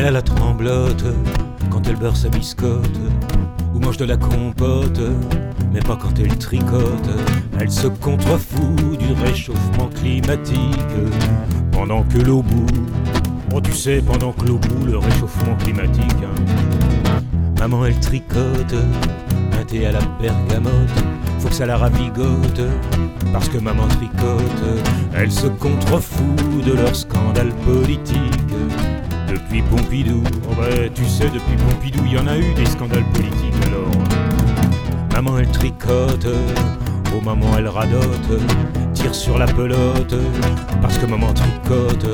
[0.00, 1.04] Elle a la tremblote
[1.68, 2.98] quand elle beurre sa biscotte
[3.74, 4.98] ou mange de la compote,
[5.74, 7.10] mais pas quand elle tricote.
[7.60, 10.80] Elle se contrefout du réchauffement climatique
[11.70, 12.66] pendant que l'eau bout.
[13.54, 16.16] Oh, tu sais, pendant que l'eau bout, le réchauffement climatique.
[16.24, 17.20] hein.
[17.58, 18.74] Maman, elle tricote
[19.60, 20.72] un thé à la bergamote.
[21.40, 22.62] Faut que ça la ravigote
[23.34, 24.82] parce que maman tricote.
[25.14, 28.29] Elle se contrefout de leur scandale politique.
[29.50, 33.02] Depuis Pompidou, oh bah tu sais, depuis Pompidou, il y en a eu des scandales
[33.12, 33.90] politiques alors.
[35.12, 36.28] Maman elle tricote,
[37.12, 38.40] oh maman elle radote,
[38.94, 40.14] tire sur la pelote,
[40.80, 42.06] parce que maman tricote,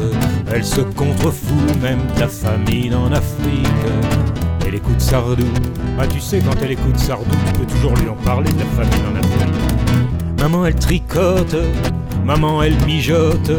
[0.51, 3.67] elle se contrefout même de la famine en Afrique.
[4.67, 5.45] Elle écoute Sardou,
[6.01, 8.65] ah tu sais quand elle écoute Sardou, tu peux toujours lui en parler de la
[8.65, 10.41] famine en Afrique.
[10.41, 11.55] Maman elle tricote,
[12.27, 13.53] maman elle mijote,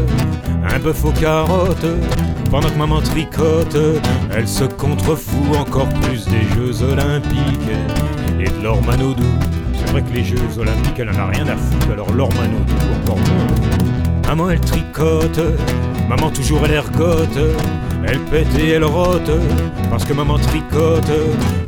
[0.70, 1.88] un bœuf aux carottes,
[2.52, 3.78] pendant que maman tricote,
[4.36, 7.72] elle se contrefout encore plus des Jeux Olympiques
[8.40, 9.24] et de l'or Manodou.
[9.74, 12.74] C'est vrai que les Jeux Olympiques, elle en a rien à foutre, alors l'or Manodou
[13.04, 14.28] encore moins.
[14.28, 15.40] Maman elle tricote,
[16.10, 17.40] maman toujours elle ergote,
[18.06, 19.32] elle pète et elle rote,
[19.90, 21.10] parce que maman tricote,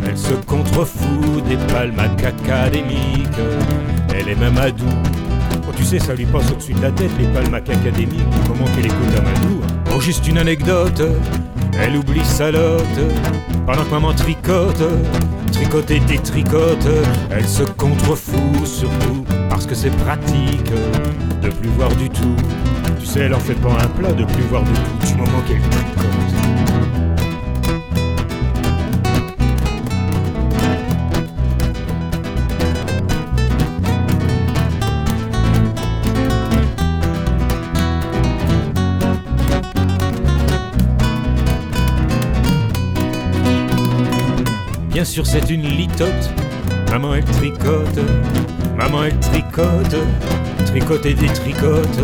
[0.05, 3.29] elle se contrefout des palmes académiques,
[4.13, 5.28] elle est même adoux.
[5.69, 8.65] Oh, tu sais, ça lui passe au-dessus de la tête, les palmacs académiques, du moment
[8.75, 9.61] qu'elle écoute Amadou.
[9.95, 11.03] Oh, juste une anecdote,
[11.79, 12.83] elle oublie sa lotte,
[13.67, 14.81] pendant que maman tricote,
[15.51, 16.87] tricote et détricote,
[17.29, 20.71] elle se contrefout surtout, parce que c'est pratique
[21.43, 22.35] de plus voir du tout.
[22.99, 25.41] Tu sais, elle en fait pas un plat de plus voir du tout, du moment
[25.47, 27.08] qu'elle tricote.
[44.89, 46.31] Bien sûr, c'est une litote.
[46.89, 47.99] Maman, elle tricote.
[48.75, 49.95] Maman, elle tricote.
[50.65, 51.99] Tricote et détricote.